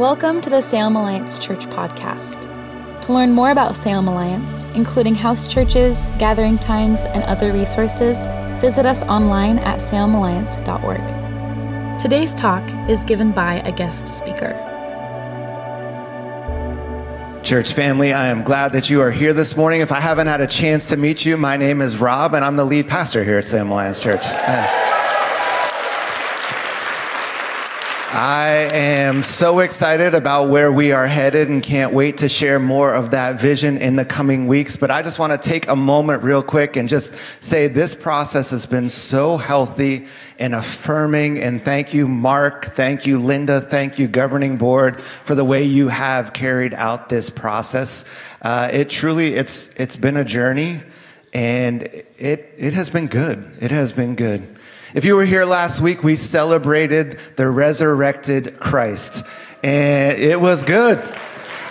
[0.00, 2.50] Welcome to the Salem Alliance Church podcast.
[3.02, 8.24] To learn more about Salem Alliance, including house churches, gathering times, and other resources,
[8.62, 12.00] visit us online at salemalliance.org.
[12.00, 14.54] Today's talk is given by a guest speaker.
[17.42, 19.82] Church family, I am glad that you are here this morning.
[19.82, 22.56] If I haven't had a chance to meet you, my name is Rob, and I'm
[22.56, 24.22] the lead pastor here at Salem Alliance Church.
[24.24, 24.99] Uh,
[28.22, 32.92] I am so excited about where we are headed and can't wait to share more
[32.92, 34.76] of that vision in the coming weeks.
[34.76, 38.50] But I just want to take a moment real quick and just say this process
[38.50, 40.06] has been so healthy
[40.38, 41.38] and affirming.
[41.38, 42.66] And thank you, Mark.
[42.66, 43.58] Thank you, Linda.
[43.58, 48.04] Thank you, governing board, for the way you have carried out this process.
[48.42, 50.80] Uh, it truly, it's, it's been a journey
[51.32, 53.52] and it, it has been good.
[53.60, 54.56] It has been good.
[54.94, 59.24] If you were here last week, we celebrated the resurrected Christ,
[59.62, 60.98] and it was good.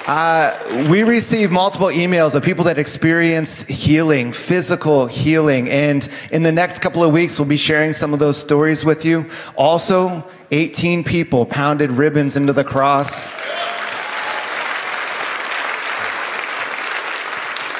[0.08, 6.52] Uh, we received multiple emails of people that experienced healing, physical healing, and in the
[6.52, 9.30] next couple of weeks, we'll be sharing some of those stories with you.
[9.56, 13.30] Also, 18 people pounded ribbons into the cross.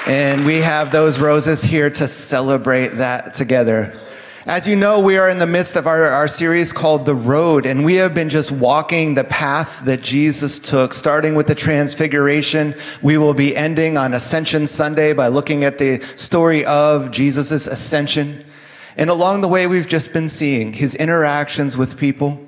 [0.10, 3.94] And we have those roses here to celebrate that together.
[4.48, 7.68] As you know, we are in the midst of our, our series called The Road,
[7.68, 12.74] and we have been just walking the path that Jesus took, starting with the Transfiguration.
[13.04, 18.44] We will be ending on Ascension Sunday by looking at the story of Jesus' ascension.
[18.98, 22.44] And along the way, we've just been seeing his interactions with people,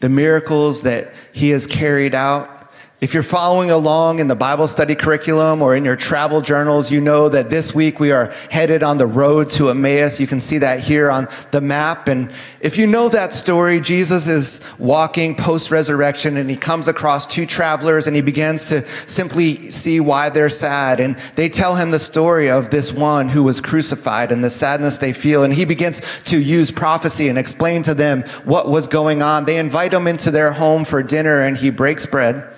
[0.00, 2.61] the miracles that he has carried out,
[3.02, 7.00] if you're following along in the Bible study curriculum or in your travel journals, you
[7.00, 10.20] know that this week we are headed on the road to Emmaus.
[10.20, 12.06] You can see that here on the map.
[12.06, 17.26] And if you know that story, Jesus is walking post resurrection and he comes across
[17.26, 21.00] two travelers and he begins to simply see why they're sad.
[21.00, 24.98] And they tell him the story of this one who was crucified and the sadness
[24.98, 25.42] they feel.
[25.42, 29.44] And he begins to use prophecy and explain to them what was going on.
[29.44, 32.51] They invite him into their home for dinner and he breaks bread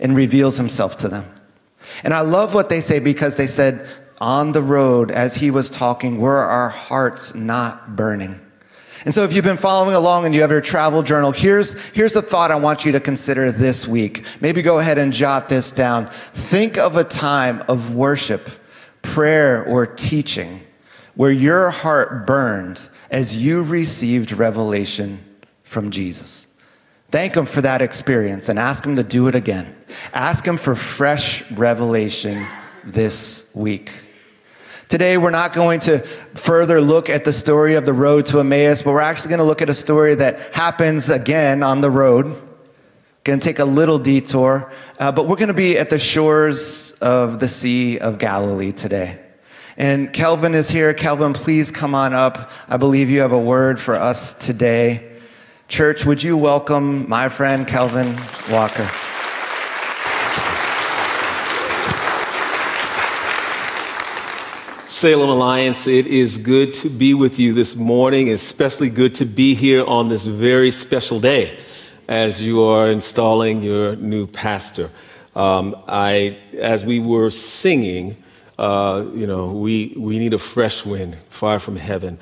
[0.00, 1.24] and reveals himself to them.
[2.04, 3.86] And I love what they say because they said,
[4.20, 8.40] on the road, as he was talking, were our hearts not burning?
[9.04, 12.14] And so if you've been following along and you have your travel journal, here's, here's
[12.14, 14.26] the thought I want you to consider this week.
[14.40, 16.08] Maybe go ahead and jot this down.
[16.08, 18.48] Think of a time of worship,
[19.02, 20.62] prayer, or teaching
[21.14, 25.24] where your heart burned as you received revelation
[25.62, 26.47] from Jesus.
[27.10, 29.74] Thank Him for that experience and ask Him to do it again.
[30.12, 32.46] Ask Him for fresh revelation
[32.84, 33.90] this week.
[34.90, 38.82] Today, we're not going to further look at the story of the road to Emmaus,
[38.82, 42.36] but we're actually going to look at a story that happens again on the road.
[43.24, 46.92] Going to take a little detour, uh, but we're going to be at the shores
[47.00, 49.18] of the Sea of Galilee today.
[49.78, 50.92] And Kelvin is here.
[50.92, 52.50] Kelvin, please come on up.
[52.68, 55.17] I believe you have a word for us today.
[55.68, 58.16] Church, would you welcome my friend Kelvin
[58.50, 58.88] Walker?
[64.88, 69.54] Salem Alliance, it is good to be with you this morning, especially good to be
[69.54, 71.58] here on this very special day
[72.08, 74.90] as you are installing your new pastor.
[75.36, 78.16] Um, I, as we were singing,
[78.58, 82.18] uh, you know, we, we need a fresh wind, far from heaven.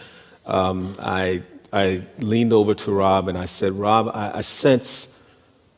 [0.46, 1.42] Um, I
[1.76, 5.14] I leaned over to Rob and I said, Rob, I, I sense,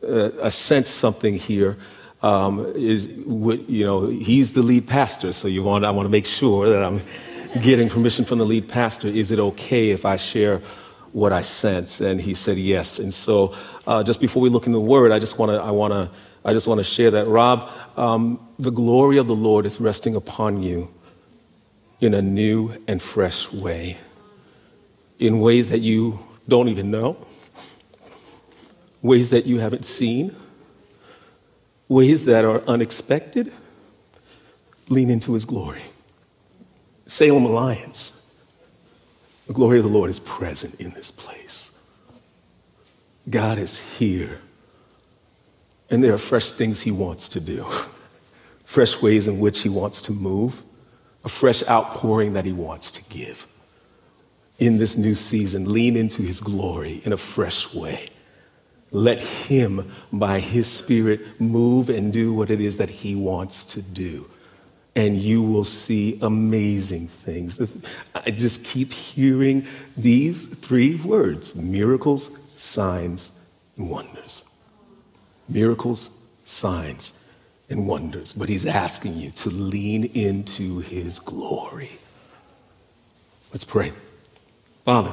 [0.06, 1.76] uh, I sense something here.
[2.22, 6.26] Um, is you know, he's the lead pastor, so you want, I want to make
[6.26, 7.00] sure that I'm
[7.62, 9.08] getting permission from the lead pastor.
[9.08, 10.58] Is it okay if I share
[11.12, 12.00] what I sense?
[12.00, 13.00] And he said yes.
[13.00, 13.54] And so,
[13.84, 16.10] uh, just before we look in the Word, I just want to, I want to,
[16.44, 17.68] I just want to share that, Rob.
[17.96, 20.92] Um, the glory of the Lord is resting upon you
[22.00, 23.96] in a new and fresh way
[25.18, 27.16] in ways that you don't even know,
[29.02, 30.34] ways that you haven't seen,
[31.88, 33.52] ways that are unexpected.
[34.88, 35.82] Lean into his glory.
[37.04, 38.32] Salem Alliance,
[39.46, 41.78] the glory of the Lord is present in this place.
[43.28, 44.40] God is here.
[45.90, 47.64] And there are fresh things he wants to do,
[48.64, 50.62] fresh ways in which he wants to move,
[51.24, 53.46] a fresh outpouring that he wants to give
[54.58, 58.08] in this new season, lean into his glory in a fresh way.
[58.90, 63.82] Let him, by his spirit, move and do what it is that he wants to
[63.82, 64.28] do.
[64.96, 67.60] And you will see amazing things.
[68.14, 69.66] I just keep hearing
[69.96, 73.32] these three words miracles, signs,
[73.76, 74.44] and wonders.
[75.48, 77.28] miracles, signs,
[77.70, 78.32] and wonders.
[78.32, 81.90] But He's asking you to lean into His glory.
[83.52, 83.92] Let's pray.
[84.88, 85.12] Father,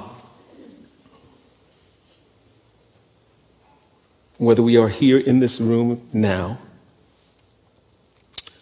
[4.38, 6.60] whether we are here in this room now,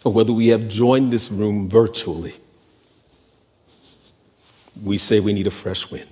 [0.02, 2.32] or whether we have joined this room virtually,
[4.82, 6.08] we say we need a fresh wind.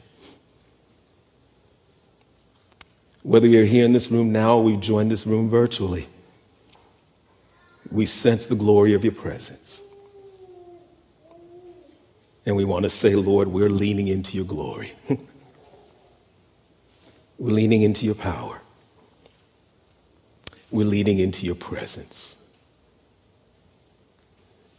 [3.25, 6.07] Whether you're here in this room now or we've joined this room virtually,
[7.91, 9.82] we sense the glory of your presence.
[12.45, 14.93] And we want to say, Lord, we're leaning into your glory.
[17.39, 18.61] we're leaning into your power.
[20.71, 22.39] We're leaning into your presence.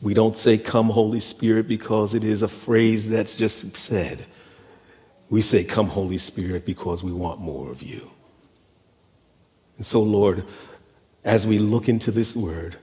[0.01, 4.25] We don't say, Come, Holy Spirit, because it is a phrase that's just said.
[5.29, 8.09] We say, Come, Holy Spirit, because we want more of you.
[9.77, 10.43] And so, Lord,
[11.23, 12.75] as we look into this word,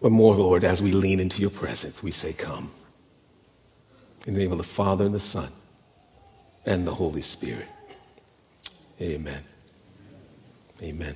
[0.00, 2.70] but more, Lord, as we lean into your presence, we say, Come.
[4.26, 5.50] In the name of the Father and the Son
[6.66, 7.68] and the Holy Spirit.
[9.00, 9.42] Amen.
[10.82, 11.14] Amen.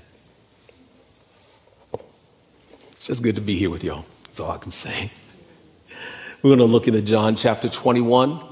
[2.92, 4.04] It's just good to be here with y'all.
[4.24, 5.10] That's all I can say.
[6.42, 8.51] We're going to look into John chapter 21.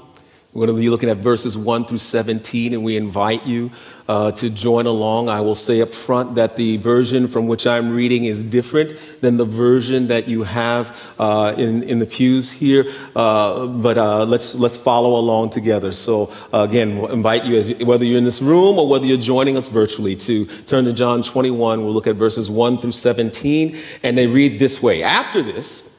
[0.53, 3.71] We're going to be looking at verses 1 through 17, and we invite you
[4.09, 5.29] uh, to join along.
[5.29, 9.37] I will say up front that the version from which I'm reading is different than
[9.37, 12.83] the version that you have uh, in, in the pews here,
[13.15, 15.93] uh, but uh, let's, let's follow along together.
[15.93, 19.15] So, uh, again, we'll invite you, as, whether you're in this room or whether you're
[19.15, 21.81] joining us virtually, to turn to John 21.
[21.81, 25.90] We'll look at verses 1 through 17, and they read this way After this,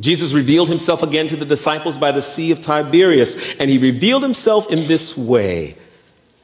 [0.00, 4.22] Jesus revealed himself again to the disciples by the Sea of Tiberias, and he revealed
[4.22, 5.76] himself in this way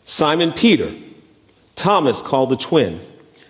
[0.05, 0.93] Simon Peter,
[1.77, 3.01] Thomas called the twin,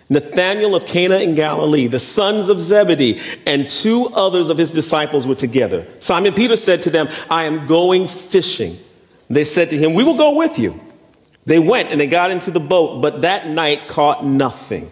[0.09, 5.25] Nathanael of Cana in Galilee, the sons of Zebedee, and two others of his disciples
[5.25, 5.87] were together.
[5.99, 8.77] Simon Peter said to them, I am going fishing.
[9.29, 10.79] They said to him, We will go with you.
[11.45, 14.91] They went and they got into the boat, but that night caught nothing.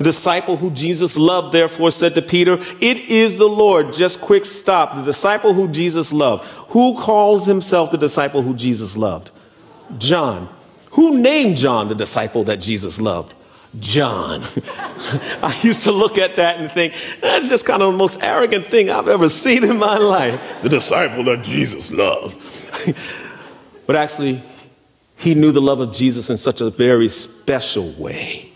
[0.00, 3.92] The disciple who Jesus loved, therefore, said to Peter, It is the Lord.
[3.92, 4.94] Just quick stop.
[4.94, 6.44] The disciple who Jesus loved.
[6.70, 9.30] Who calls himself the disciple who Jesus loved?
[9.98, 10.48] John.
[10.92, 13.34] Who named John the disciple that Jesus loved?
[13.78, 14.40] John.
[15.42, 18.68] I used to look at that and think, that's just kind of the most arrogant
[18.68, 20.62] thing I've ever seen in my life.
[20.62, 22.38] The disciple that Jesus loved.
[23.86, 24.40] but actually,
[25.18, 28.49] he knew the love of Jesus in such a very special way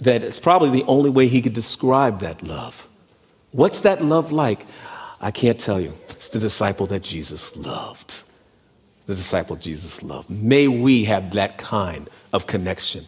[0.00, 2.88] that it's probably the only way he could describe that love.
[3.52, 4.66] What's that love like?
[5.20, 5.92] I can't tell you.
[6.10, 8.22] It's the disciple that Jesus loved.
[9.06, 10.30] The disciple Jesus loved.
[10.30, 13.04] May we have that kind of connection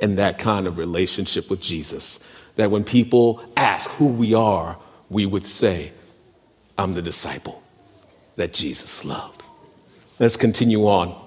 [0.00, 2.30] and that kind of relationship with Jesus.
[2.56, 4.78] That when people ask who we are,
[5.10, 5.92] we would say,
[6.78, 7.62] I'm the disciple
[8.36, 9.42] that Jesus loved.
[10.18, 11.23] Let's continue on.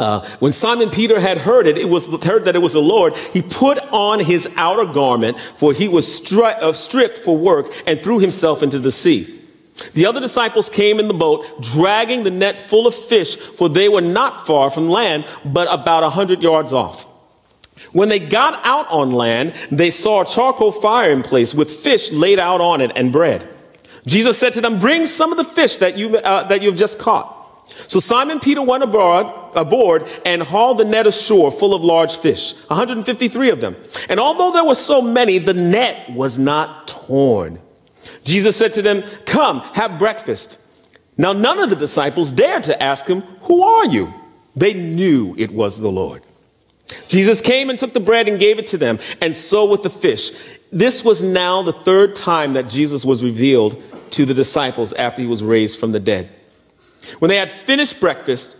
[0.00, 3.14] Uh, when Simon Peter had heard it, it was heard that it was the Lord.
[3.18, 8.00] He put on his outer garment, for he was stri- uh, stripped for work, and
[8.00, 9.42] threw himself into the sea.
[9.92, 13.90] The other disciples came in the boat, dragging the net full of fish, for they
[13.90, 17.06] were not far from land, but about a hundred yards off.
[17.92, 22.10] When they got out on land, they saw a charcoal fire in place with fish
[22.10, 23.46] laid out on it and bread.
[24.06, 26.98] Jesus said to them, Bring some of the fish that, you, uh, that you've just
[26.98, 27.36] caught.
[27.86, 32.54] So Simon Peter went abroad, aboard and hauled the net ashore full of large fish,
[32.68, 33.76] 153 of them.
[34.08, 37.60] And although there were so many, the net was not torn.
[38.24, 40.58] Jesus said to them, Come, have breakfast.
[41.16, 44.12] Now none of the disciples dared to ask him, Who are you?
[44.56, 46.22] They knew it was the Lord.
[47.08, 49.90] Jesus came and took the bread and gave it to them, and so with the
[49.90, 50.32] fish.
[50.72, 53.80] This was now the third time that Jesus was revealed
[54.12, 56.30] to the disciples after he was raised from the dead.
[57.18, 58.59] When they had finished breakfast,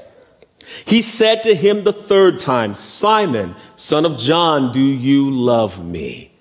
[0.85, 6.31] He said to him the third time, Simon, son of John, do you love me?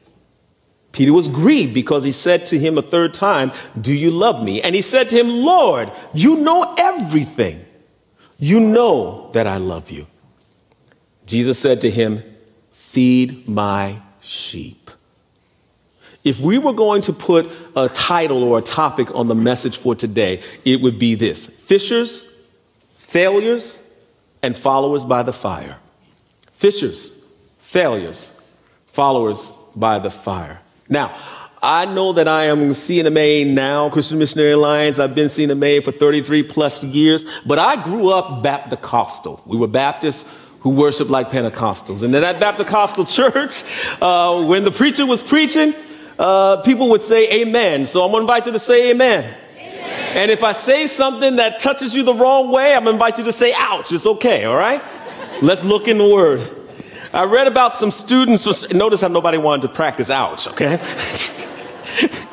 [0.92, 4.60] Peter was grieved because he said to him a third time, Do you love me?
[4.60, 7.64] And he said to him, Lord, you know everything.
[8.38, 10.06] You know that I love you.
[11.26, 12.24] Jesus said to him,
[12.70, 14.90] Feed my sheep.
[16.24, 19.94] If we were going to put a title or a topic on the message for
[19.94, 22.36] today, it would be this Fishers,
[22.94, 23.82] Failures,
[24.42, 25.78] and Followers by the Fire.
[26.52, 27.24] Fishers,
[27.58, 28.40] Failures,
[28.86, 30.60] Followers by the Fire.
[30.88, 31.14] Now,
[31.62, 34.98] I know that I am C&MA now, Christian Missionary Alliance.
[34.98, 39.46] I've been C&MA for 33 plus years, but I grew up Baptist.
[39.46, 42.02] We were Baptists who worshiped like Pentecostals.
[42.02, 43.62] And in that Baptist church,
[44.00, 45.74] uh, when the preacher was preaching,
[46.18, 47.84] uh, people would say amen.
[47.84, 49.34] So I'm invited to say amen.
[50.14, 53.32] And if I say something that touches you the wrong way, I'm invite you to
[53.32, 53.92] say ouch.
[53.92, 54.82] It's okay, all right?
[55.40, 56.40] Let's look in the word.
[57.12, 60.78] I read about some students, notice how nobody wanted to practice ouch, okay?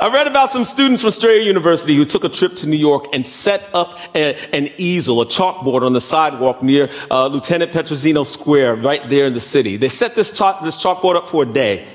[0.00, 3.06] I read about some students from Strayer University who took a trip to New York
[3.12, 8.24] and set up a, an easel, a chalkboard on the sidewalk near uh, Lieutenant Petrosino
[8.24, 9.76] Square, right there in the city.
[9.76, 11.86] They set this, chalk, this chalkboard up for a day.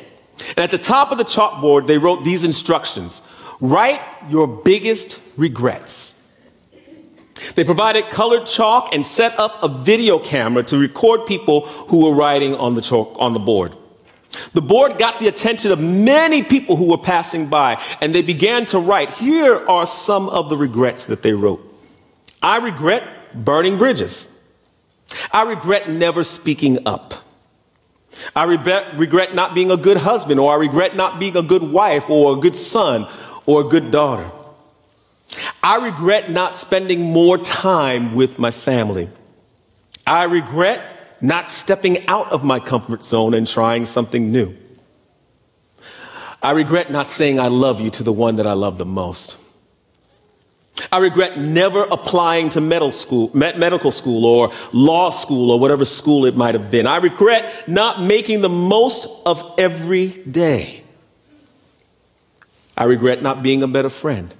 [0.50, 3.22] And at the top of the chalkboard, they wrote these instructions
[3.60, 6.14] Write your biggest regrets.
[7.56, 12.14] They provided colored chalk and set up a video camera to record people who were
[12.14, 13.76] writing on the chalk on the board.
[14.54, 18.66] The board got the attention of many people who were passing by, and they began
[18.66, 19.10] to write.
[19.10, 21.64] Here are some of the regrets that they wrote
[22.42, 24.34] I regret burning bridges.
[25.32, 27.14] I regret never speaking up.
[28.36, 31.64] I regret, regret not being a good husband, or I regret not being a good
[31.64, 33.08] wife, or a good son,
[33.48, 34.30] or a good daughter.
[35.63, 39.10] I regret not spending more time with my family.
[40.06, 40.86] I regret
[41.22, 44.56] not stepping out of my comfort zone and trying something new.
[46.42, 49.39] I regret not saying I love you to the one that I love the most.
[50.92, 56.25] I regret never applying to medical school, medical school or law school or whatever school
[56.25, 56.86] it might have been.
[56.86, 60.84] I regret not making the most of every day.
[62.78, 64.34] I regret not being a better friend.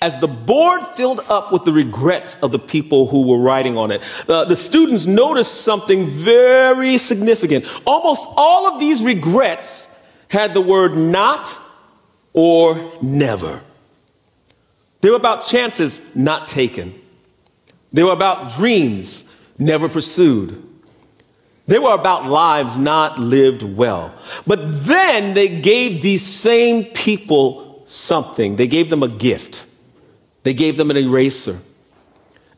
[0.00, 3.90] As the board filled up with the regrets of the people who were writing on
[3.90, 7.64] it, uh, the students noticed something very significant.
[7.86, 9.98] Almost all of these regrets
[10.28, 11.58] had the word not
[12.34, 13.62] or never.
[15.00, 16.94] They were about chances not taken.
[17.92, 20.62] They were about dreams never pursued.
[21.70, 24.12] They were about lives not lived well.
[24.44, 28.56] But then they gave these same people something.
[28.56, 29.68] They gave them a gift.
[30.42, 31.58] They gave them an eraser.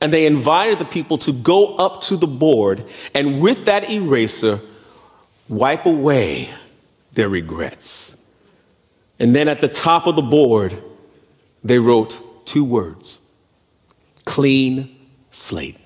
[0.01, 4.61] And they invited the people to go up to the board and with that eraser,
[5.47, 6.49] wipe away
[7.13, 8.17] their regrets.
[9.19, 10.83] And then at the top of the board,
[11.63, 13.37] they wrote two words
[14.25, 14.97] clean
[15.29, 15.77] slate.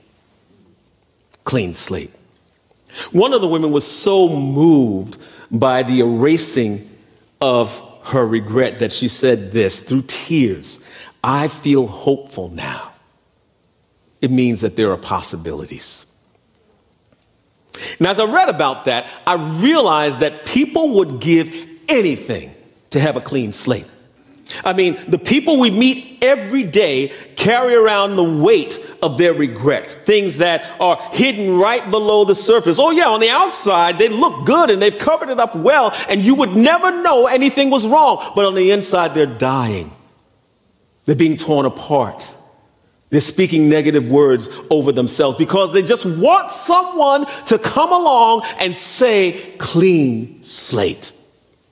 [1.43, 2.16] Clean slate.
[3.13, 5.19] One of the women was so moved
[5.51, 6.89] by the erasing
[7.41, 10.85] of her regret that she said this through tears
[11.23, 12.93] I feel hopeful now.
[14.21, 16.07] It means that there are possibilities.
[17.99, 21.53] And as I read about that, I realized that people would give
[21.89, 22.55] anything
[22.91, 23.87] to have a clean slate.
[24.65, 29.95] I mean, the people we meet every day carry around the weight of their regrets,
[29.95, 32.79] things that are hidden right below the surface.
[32.79, 36.23] Oh, yeah, on the outside, they look good and they've covered it up well, and
[36.23, 38.33] you would never know anything was wrong.
[38.37, 39.91] But on the inside, they're dying.
[41.07, 42.37] They're being torn apart.
[43.11, 48.75] They're speaking negative words over themselves because they just want someone to come along and
[48.75, 51.13] say, clean slate.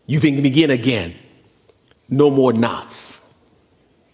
[0.07, 1.15] You can begin again.
[2.09, 3.35] No more knots.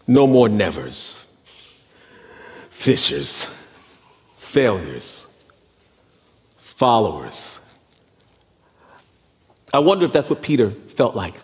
[0.06, 1.36] No more nevers.
[2.70, 3.46] Fishers.
[4.36, 5.26] Failures.
[6.56, 7.60] Followers.
[9.72, 11.34] I wonder if that's what Peter felt like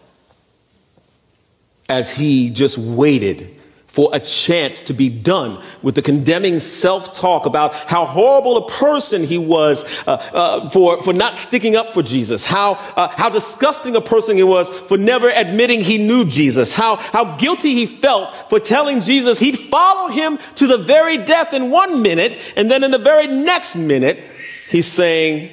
[1.89, 3.55] as he just waited
[3.97, 8.69] for a chance to be done with the condemning self talk about how horrible a
[8.69, 13.31] person he was uh, uh, for, for not sticking up for Jesus, how, uh, how
[13.31, 17.87] disgusting a person he was for never admitting he knew Jesus, how, how guilty he
[17.87, 22.71] felt for telling Jesus he'd follow him to the very death in one minute, and
[22.71, 24.23] then in the very next minute,
[24.69, 25.51] he's saying,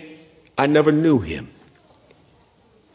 [0.58, 1.53] I never knew him.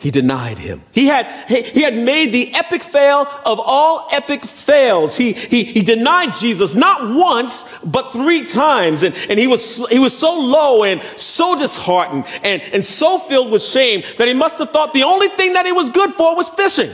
[0.01, 0.83] He denied him.
[0.93, 5.17] He had, he, he, had made the epic fail of all epic fails.
[5.17, 9.03] He, he, he denied Jesus not once, but three times.
[9.03, 13.51] And, and he, was, he was so low and so disheartened and, and so filled
[13.51, 16.37] with shame that he must have thought the only thing that he was good for
[16.37, 16.91] was fishing.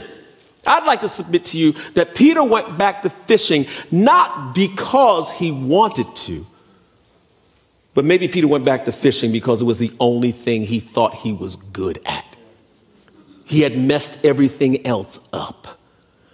[0.65, 5.51] I'd like to submit to you that Peter went back to fishing not because he
[5.51, 6.43] wanted to,
[7.93, 11.13] but maybe Peter went back to fishing because it was the only thing he thought
[11.13, 12.34] he was good at.
[13.45, 15.79] He had messed everything else up.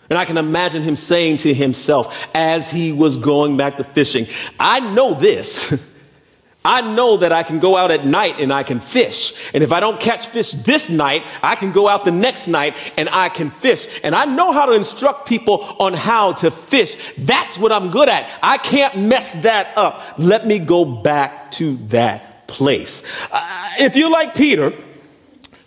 [0.09, 4.27] And I can imagine him saying to himself as he was going back to fishing,
[4.59, 5.87] I know this.
[6.65, 9.51] I know that I can go out at night and I can fish.
[9.53, 12.93] And if I don't catch fish this night, I can go out the next night
[12.97, 13.87] and I can fish.
[14.03, 17.13] And I know how to instruct people on how to fish.
[17.17, 18.29] That's what I'm good at.
[18.43, 20.03] I can't mess that up.
[20.19, 23.27] Let me go back to that place.
[23.31, 24.71] Uh, if you like Peter,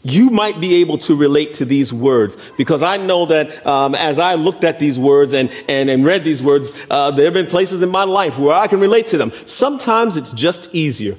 [0.04, 4.18] you might be able to relate to these words because I know that um, as
[4.18, 7.46] I looked at these words and, and, and read these words, uh, there have been
[7.46, 9.32] places in my life where I can relate to them.
[9.46, 11.16] Sometimes it's just easier,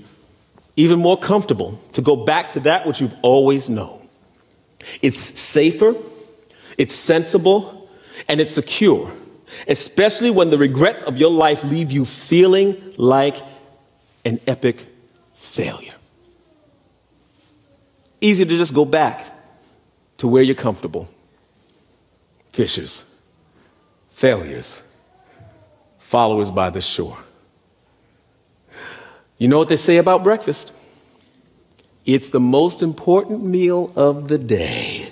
[0.75, 4.07] even more comfortable, to go back to that which you've always known.
[5.01, 5.95] It's safer,
[6.77, 7.89] it's sensible,
[8.29, 9.11] and it's secure,
[9.67, 13.41] especially when the regrets of your life leave you feeling like
[14.25, 14.85] an epic
[15.33, 15.93] failure.
[18.21, 19.25] Easy to just go back
[20.17, 21.09] to where you're comfortable.
[22.51, 23.19] Fishers,
[24.09, 24.87] failures,
[25.97, 27.17] followers by the shore.
[29.37, 30.73] You know what they say about breakfast?
[32.05, 35.11] It's the most important meal of the day.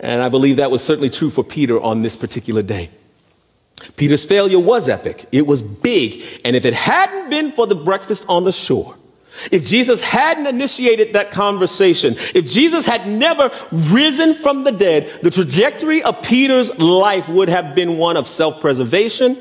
[0.00, 2.90] And I believe that was certainly true for Peter on this particular day.
[3.96, 5.26] Peter's failure was epic.
[5.32, 6.22] It was big.
[6.44, 8.96] And if it hadn't been for the breakfast on the shore,
[9.50, 15.30] if Jesus hadn't initiated that conversation, if Jesus had never risen from the dead, the
[15.30, 19.36] trajectory of Peter's life would have been one of self preservation,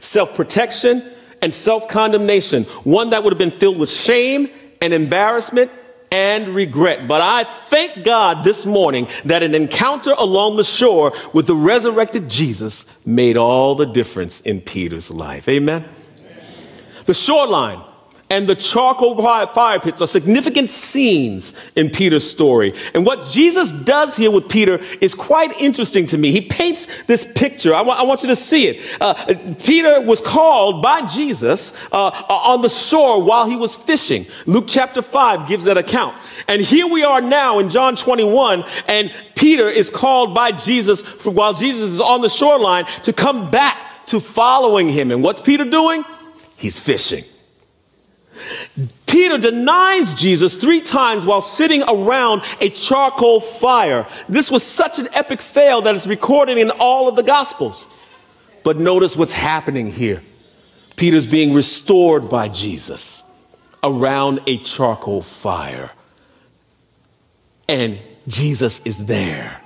[0.00, 1.04] self protection,
[1.42, 4.48] and self condemnation, one that would have been filled with shame
[4.80, 5.70] and embarrassment
[6.10, 7.06] and regret.
[7.06, 12.30] But I thank God this morning that an encounter along the shore with the resurrected
[12.30, 15.48] Jesus made all the difference in Peter's life.
[15.48, 15.84] Amen.
[15.84, 16.68] Amen.
[17.06, 17.82] The shoreline
[18.30, 22.72] and the charcoal fire pits are significant scenes in Peter's story.
[22.94, 26.30] And what Jesus does here with Peter is quite interesting to me.
[26.30, 27.74] He paints this picture.
[27.74, 29.00] I, want you to see it.
[29.00, 29.34] Uh,
[29.64, 34.26] Peter was called by Jesus uh, on the shore while he was fishing.
[34.46, 36.16] Luke chapter 5 gives that account.
[36.48, 41.52] And here we are now in John 21, and Peter is called by Jesus while
[41.52, 45.10] Jesus is on the shoreline to come back to following him.
[45.10, 46.04] And what's Peter doing?
[46.56, 47.24] He's fishing.
[49.06, 54.06] Peter denies Jesus three times while sitting around a charcoal fire.
[54.28, 57.88] This was such an epic fail that it's recorded in all of the Gospels.
[58.64, 60.22] But notice what's happening here.
[60.96, 63.30] Peter's being restored by Jesus
[63.82, 65.92] around a charcoal fire.
[67.68, 69.60] And Jesus is there.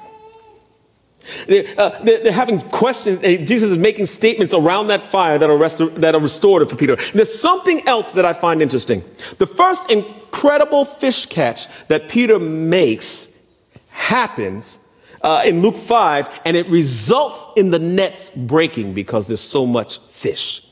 [1.46, 3.20] They're, uh, they're, they're, having questions.
[3.20, 6.96] Jesus is making statements around that fire that are, restor- that are restorative for Peter.
[7.14, 9.00] There's something else that I find interesting.
[9.38, 13.36] The first incredible fish catch that Peter makes
[13.90, 14.88] happens
[15.22, 19.98] uh, in Luke 5, and it results in the nets breaking because there's so much
[19.98, 20.64] fish.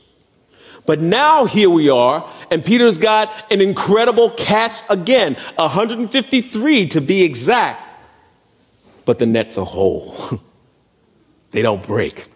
[0.85, 7.23] But now here we are, and Peter's got an incredible catch again, 153 to be
[7.23, 7.83] exact.
[9.03, 10.15] But the nets are whole.
[11.57, 12.27] they don't break.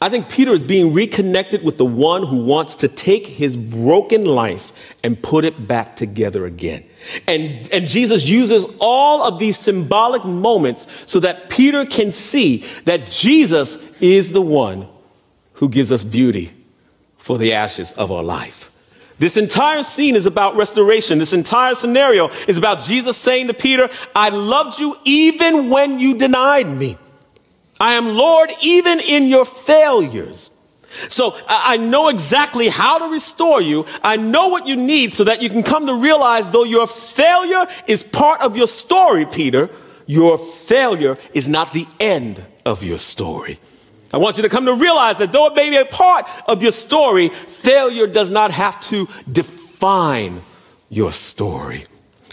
[0.00, 4.24] I think Peter is being reconnected with the one who wants to take his broken
[4.24, 6.84] life and put it back together again.
[7.26, 13.06] And, and Jesus uses all of these symbolic moments so that Peter can see that
[13.06, 14.86] Jesus is the one
[15.54, 16.52] who gives us beauty
[17.16, 19.10] for the ashes of our life.
[19.18, 21.18] This entire scene is about restoration.
[21.18, 26.16] This entire scenario is about Jesus saying to Peter, I loved you even when you
[26.16, 26.98] denied me.
[27.80, 30.50] I am Lord even in your failures.
[31.08, 33.84] So I know exactly how to restore you.
[34.02, 37.66] I know what you need so that you can come to realize though your failure
[37.86, 39.70] is part of your story, Peter,
[40.06, 43.58] your failure is not the end of your story.
[44.12, 46.62] I want you to come to realize that though it may be a part of
[46.62, 50.40] your story, failure does not have to define
[50.88, 51.84] your story.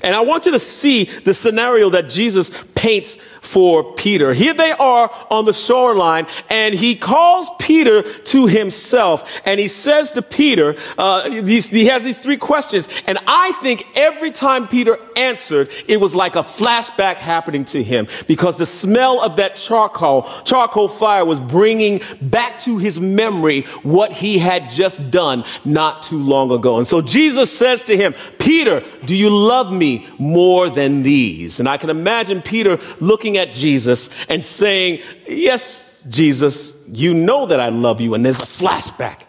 [0.04, 4.34] And I want you to see the scenario that Jesus paints for Peter.
[4.34, 10.14] Here they are on the shoreline, and he calls Peter to himself, and he says
[10.14, 15.70] to Peter, uh, he has these three questions, and I think every time Peter answered,
[15.88, 20.88] it was like a flashback happening to him because the smell of that charcoal, charcoal
[20.88, 26.52] fire was bringing back to his memory what he had just done not too long
[26.52, 26.78] ago.
[26.78, 31.60] And so Jesus says to him, Peter, do you love me more than these?
[31.60, 37.60] And I can imagine Peter looking at Jesus and saying, Yes, Jesus, you know that
[37.60, 38.14] I love you.
[38.14, 39.24] And there's a flashback.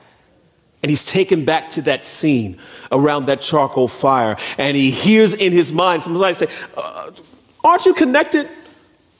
[0.82, 2.58] And he's taken back to that scene
[2.90, 4.36] around that charcoal fire.
[4.58, 7.12] And he hears in his mind somebody say, uh,
[7.62, 8.48] Aren't you connected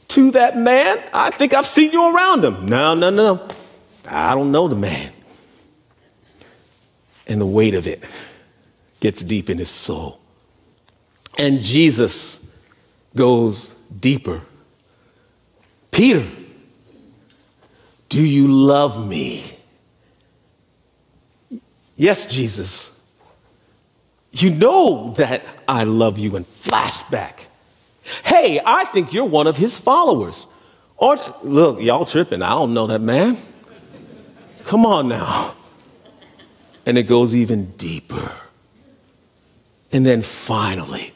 [0.09, 1.01] to that man?
[1.13, 2.67] I think I've seen you around him.
[2.67, 3.49] No, no, no.
[4.11, 5.13] I don't know the man.
[7.29, 8.03] And the weight of it
[8.99, 10.21] gets deep in his soul.
[11.39, 12.51] And Jesus
[13.15, 14.43] goes deeper.
[15.93, 16.27] Peter,
[18.09, 19.45] do you love me?
[21.97, 23.01] Yes, Jesus.
[24.33, 26.35] You know that I love you.
[26.35, 27.47] And flashback.
[28.25, 30.49] Hey, I think you're one of his followers.
[30.97, 32.43] Or, look, y'all tripping.
[32.43, 33.37] I don't know that man.
[34.65, 35.55] Come on now.
[36.87, 38.33] And it goes even deeper.
[39.93, 41.13] And then finally,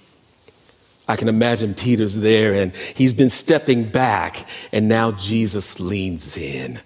[1.08, 6.80] I can imagine Peter's there and he's been stepping back, and now Jesus leans in.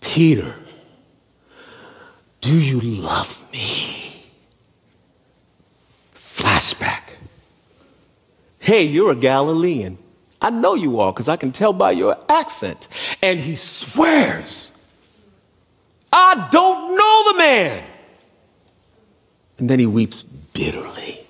[0.00, 0.54] Peter,
[2.40, 4.26] do you love me?
[6.12, 7.16] Flashback.
[8.58, 9.98] Hey, you're a Galilean.
[10.40, 12.88] I know you are because I can tell by your accent.
[13.22, 14.74] And he swears,
[16.12, 17.90] I don't know the man.
[19.58, 21.27] And then he weeps bitterly.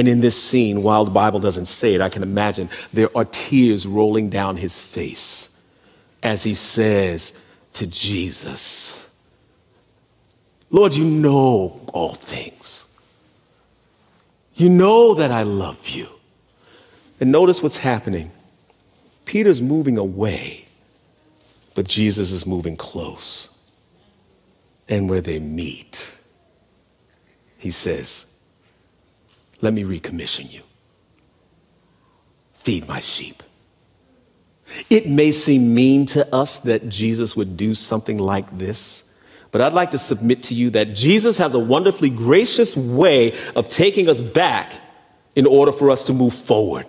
[0.00, 3.26] And in this scene, while the Bible doesn't say it, I can imagine there are
[3.26, 5.62] tears rolling down his face
[6.22, 7.38] as he says
[7.74, 9.10] to Jesus,
[10.70, 12.90] Lord, you know all things.
[14.54, 16.08] You know that I love you.
[17.20, 18.30] And notice what's happening.
[19.26, 20.64] Peter's moving away,
[21.74, 23.54] but Jesus is moving close.
[24.88, 26.16] And where they meet,
[27.58, 28.29] he says,
[29.60, 30.62] Let me recommission you.
[32.52, 33.42] Feed my sheep.
[34.88, 39.14] It may seem mean to us that Jesus would do something like this.
[39.50, 43.68] But I'd like to submit to you that Jesus has a wonderfully gracious way of
[43.68, 44.72] taking us back
[45.34, 46.86] in order for us to move forward.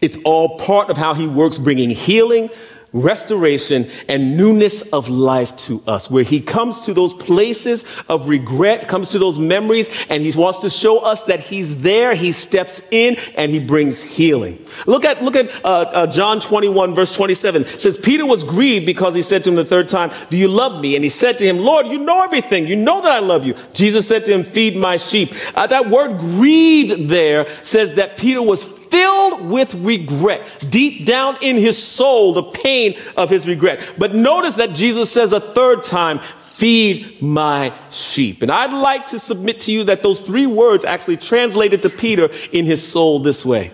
[0.00, 2.50] It's all part of how he works, bringing healing,
[2.92, 8.88] restoration and newness of life to us, where he comes to those places of regret,
[8.88, 12.14] comes to those memories, and he wants to show us that he's there.
[12.14, 14.64] He steps in and he brings healing.
[14.86, 17.62] Look at, look at uh, uh, John 21, verse 27.
[17.62, 20.48] It says, Peter was grieved because he said to him the third time, Do you
[20.48, 20.94] love me?
[20.94, 22.66] And he said to him, Lord, you know everything.
[22.66, 23.54] You know that I love you.
[23.72, 25.32] Jesus said to him, Feed my sheep.
[25.54, 30.66] Uh, that word grieved there says that Peter was filled with regret.
[30.70, 33.94] Deep down in his soul, the pain of his regret.
[33.98, 38.42] But notice that Jesus says a third time, feed my sheep.
[38.42, 42.30] And I'd like to submit to you that those three words actually translated to Peter
[42.52, 43.72] in his soul this way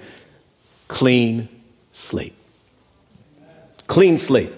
[0.88, 1.48] clean
[1.90, 2.34] slate.
[3.86, 4.52] Clean slate.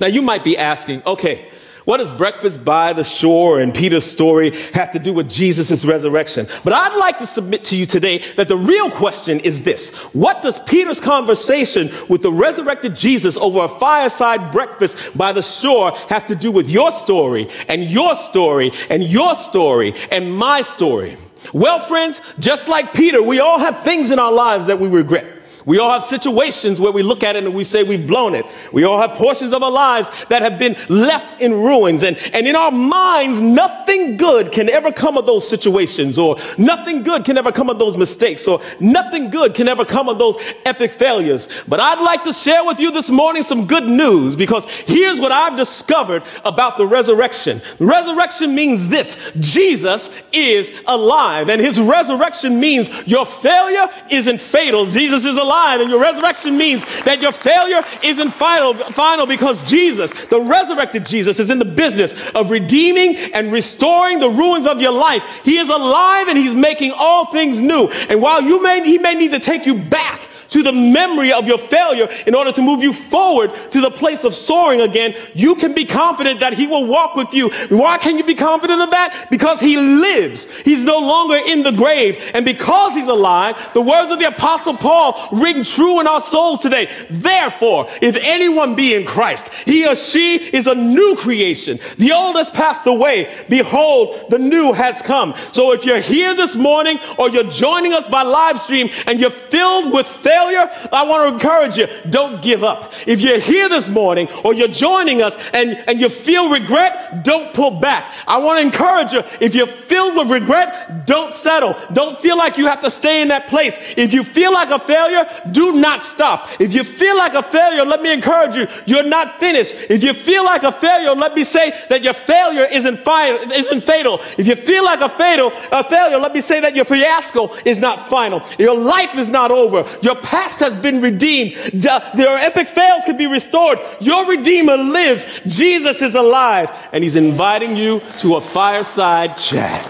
[0.00, 1.48] Now you might be asking, okay,
[1.86, 6.46] what does breakfast by the shore and Peter's story have to do with Jesus' resurrection?
[6.64, 9.94] But I'd like to submit to you today that the real question is this.
[10.12, 15.92] What does Peter's conversation with the resurrected Jesus over a fireside breakfast by the shore
[16.08, 21.16] have to do with your story and your story and your story and my story?
[21.52, 25.35] Well, friends, just like Peter, we all have things in our lives that we regret.
[25.66, 28.46] We all have situations where we look at it and we say we've blown it.
[28.72, 32.04] We all have portions of our lives that have been left in ruins.
[32.04, 37.02] And, and in our minds, nothing good can ever come of those situations, or nothing
[37.02, 40.36] good can ever come of those mistakes, or nothing good can ever come of those
[40.64, 41.48] epic failures.
[41.66, 45.32] But I'd like to share with you this morning some good news because here's what
[45.32, 47.60] I've discovered about the resurrection.
[47.80, 54.86] resurrection means this Jesus is alive, and his resurrection means your failure isn't fatal.
[54.86, 55.80] Jesus is alive alive.
[55.80, 61.38] And your resurrection means that your failure isn't final, final because Jesus, the resurrected Jesus,
[61.38, 65.42] is in the business of redeeming and restoring the ruins of your life.
[65.44, 67.88] He is alive and he's making all things new.
[68.08, 71.46] And while you may, he may need to take you back to the memory of
[71.46, 75.54] your failure in order to move you forward to the place of soaring again, you
[75.54, 77.50] can be confident that He will walk with you.
[77.68, 79.26] Why can you be confident of that?
[79.30, 80.60] Because He lives.
[80.62, 82.30] He's no longer in the grave.
[82.32, 86.60] And because He's alive, the words of the Apostle Paul ring true in our souls
[86.60, 86.88] today.
[87.10, 91.78] Therefore, if anyone be in Christ, he or she is a new creation.
[91.98, 93.30] The old has passed away.
[93.50, 95.34] Behold, the new has come.
[95.52, 99.28] So if you're here this morning or you're joining us by live stream and you're
[99.28, 100.45] filled with failure,
[100.92, 102.92] I want to encourage you, don't give up.
[103.06, 107.52] If you're here this morning or you're joining us and, and you feel regret, don't
[107.54, 108.14] pull back.
[108.26, 111.74] I want to encourage you, if you're filled with regret, don't settle.
[111.92, 113.78] Don't feel like you have to stay in that place.
[113.96, 116.48] If you feel like a failure, do not stop.
[116.60, 119.74] If you feel like a failure, let me encourage you, you're not finished.
[119.90, 123.82] If you feel like a failure, let me say that your failure isn't, final, isn't
[123.82, 124.20] fatal.
[124.38, 127.80] If you feel like a fatal, a failure, let me say that your fiasco is
[127.80, 128.42] not final.
[128.58, 129.86] Your life is not over.
[130.02, 131.54] Your past has been redeemed.
[131.72, 133.78] Your epic fails can be restored.
[134.00, 135.40] Your Redeemer lives.
[135.46, 139.82] Jesus is alive, and He's inviting you to a fireside chat.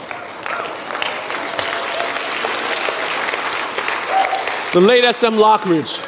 [4.72, 5.34] The late S.M.
[5.34, 6.04] Lockridge,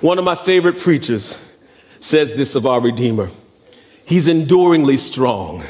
[0.00, 1.36] one of my favorite preachers,
[2.00, 3.28] says this of our Redeemer
[4.06, 5.62] He's enduringly strong,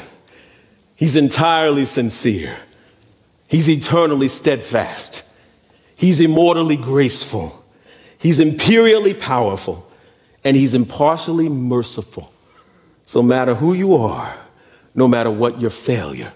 [0.95, 2.57] He's entirely sincere,
[3.49, 5.23] He's eternally steadfast,
[5.97, 7.60] He's immortally graceful,
[8.21, 9.89] He's imperially powerful,
[10.43, 12.31] and He's impartially merciful.
[13.03, 14.37] So, no matter who you are,
[14.95, 16.33] no matter what your failure,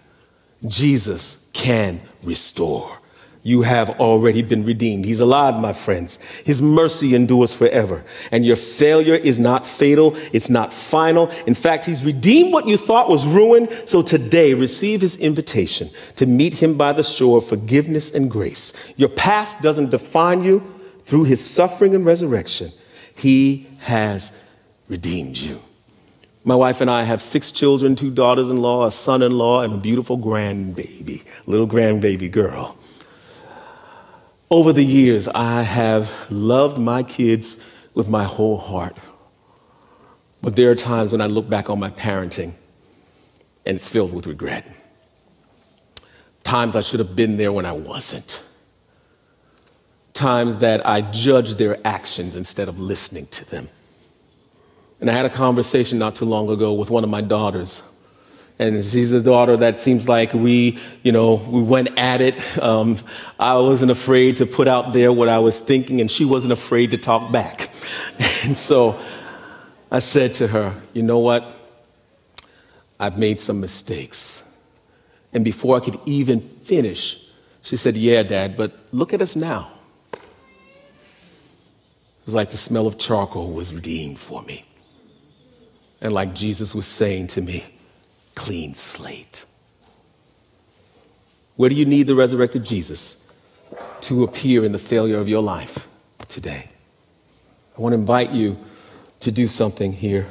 [0.67, 2.99] Jesus can restore
[3.45, 5.05] you have already been redeemed.
[5.05, 6.17] He's alive, my friends.
[6.43, 8.03] His mercy endures forever.
[8.31, 10.15] And your failure is not fatal.
[10.33, 11.29] It's not final.
[11.45, 13.69] In fact, he's redeemed what you thought was ruined.
[13.85, 18.73] So today, receive his invitation to meet him by the shore of forgiveness and grace.
[18.97, 20.63] Your past doesn't define you
[21.05, 22.71] through his suffering and resurrection.
[23.15, 24.37] He has
[24.89, 25.61] redeemed you.
[26.43, 29.61] My wife and I have six children, two daughters in law, a son in law,
[29.61, 32.77] and a beautiful grandbaby, little grandbaby girl.
[34.51, 37.63] Over the years, I have loved my kids
[37.95, 38.95] with my whole heart.
[40.41, 42.53] But there are times when I look back on my parenting
[43.65, 44.71] and it's filled with regret.
[46.43, 48.45] Times I should have been there when I wasn't.
[50.15, 53.69] Times that I judged their actions instead of listening to them.
[54.99, 57.83] And I had a conversation not too long ago with one of my daughters
[58.57, 62.35] and she's a daughter that seems like we, you know, we went at it.
[62.61, 62.97] Um,
[63.37, 66.91] I wasn't afraid to put out there what I was thinking, and she wasn't afraid
[66.91, 67.69] to talk back.
[68.45, 68.97] And so
[69.91, 71.45] I said to her, you know what?
[72.99, 74.49] I've made some mistakes.
[75.33, 77.25] And before I could even finish,
[77.61, 79.71] she said, Yeah, Dad, but look at us now.
[82.25, 84.65] It was like the smell of charcoal was redeemed for me.
[86.01, 87.63] And like Jesus was saying to me,
[88.33, 89.45] clean slate.
[91.55, 93.31] Where do you need the resurrected Jesus
[94.01, 95.87] to appear in the failure of your life
[96.27, 96.71] today?
[97.77, 98.57] I want to invite you
[99.19, 100.27] to do something here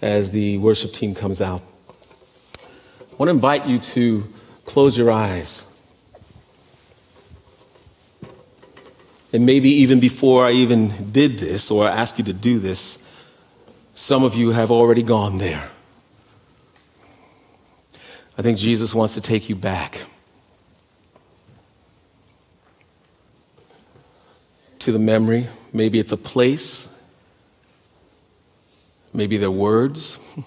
[0.00, 1.60] as the worship team comes out.
[2.58, 4.32] I want to invite you to
[4.64, 5.73] close your eyes.
[9.34, 13.04] And maybe even before I even did this or I asked you to do this,
[13.92, 15.70] some of you have already gone there.
[18.38, 20.04] I think Jesus wants to take you back
[24.78, 25.48] to the memory.
[25.72, 26.88] Maybe it's a place,
[29.12, 30.20] maybe they're words.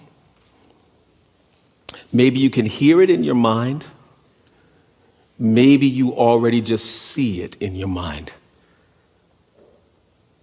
[2.10, 3.86] Maybe you can hear it in your mind.
[5.38, 8.32] Maybe you already just see it in your mind.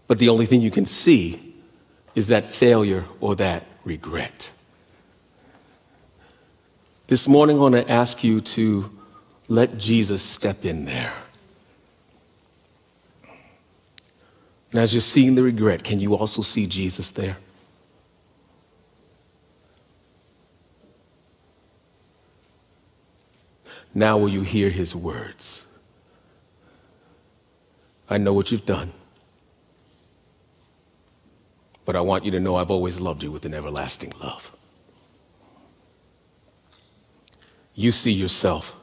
[0.07, 1.55] But the only thing you can see
[2.13, 4.51] is that failure or that regret.
[7.07, 8.89] This morning, I want to ask you to
[9.47, 11.13] let Jesus step in there.
[14.71, 17.37] And as you're seeing the regret, can you also see Jesus there?
[23.93, 25.65] Now, will you hear his words?
[28.09, 28.91] I know what you've done,
[31.85, 34.55] but I want you to know I've always loved you with an everlasting love.
[37.75, 38.81] you see yourself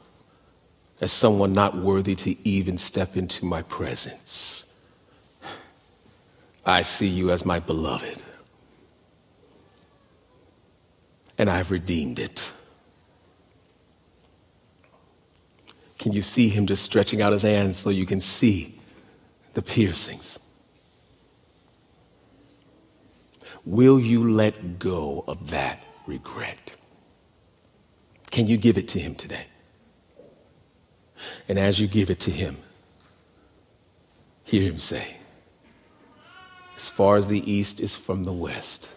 [1.01, 4.69] as someone not worthy to even step into my presence.
[6.65, 8.21] I see you as my beloved,
[11.37, 12.53] and I've redeemed it.
[15.97, 18.79] Can you see him just stretching out his hands so you can see
[19.55, 20.39] the piercings?
[23.65, 26.75] Will you let go of that regret?
[28.29, 29.45] Can you give it to Him today?
[31.47, 32.57] And as you give it to Him,
[34.43, 35.17] hear Him say,
[36.75, 38.93] As far as the east is from the west,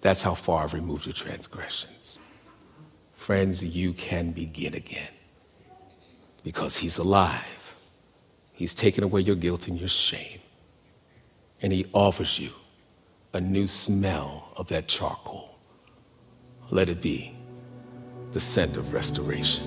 [0.00, 2.20] that's how far I've removed your transgressions.
[3.12, 5.10] Friends, you can begin again
[6.44, 7.76] because He's alive.
[8.52, 10.40] He's taken away your guilt and your shame,
[11.60, 12.50] and He offers you
[13.36, 15.58] a new smell of that charcoal.
[16.70, 17.36] Let it be
[18.32, 19.66] the scent of restoration.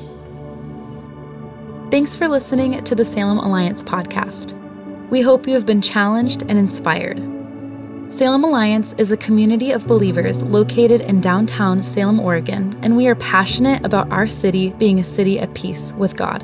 [1.92, 4.58] Thanks for listening to the Salem Alliance podcast.
[5.12, 7.20] We hope you have been challenged and inspired.
[8.12, 13.16] Salem Alliance is a community of believers located in downtown Salem, Oregon, and we are
[13.16, 16.44] passionate about our city being a city at peace with God.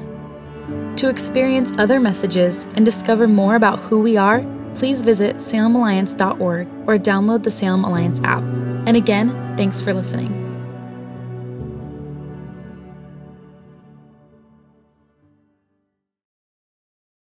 [0.98, 6.98] To experience other messages and discover more about who we are, please visit salemalliance.org or
[6.98, 8.44] download the Salem Alliance app.
[8.86, 10.45] And again, thanks for listening.